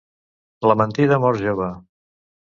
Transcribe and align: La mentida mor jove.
La 0.69 0.75
mentida 0.81 1.21
mor 1.27 1.39
jove. 1.45 1.69